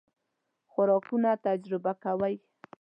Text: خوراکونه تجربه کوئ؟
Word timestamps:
خوراکونه 0.71 1.31
تجربه 1.45 1.91
کوئ؟ 2.03 2.35